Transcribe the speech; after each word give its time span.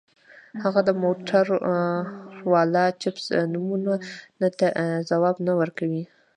هغه 0.63 0.81
د 0.87 0.89
موټورولا 1.03 2.85
چپس 3.01 3.25
نومونو 3.53 3.93
ته 4.59 4.67
ځواب 5.09 5.35
نه 5.47 5.53
ورکوي 5.61 6.03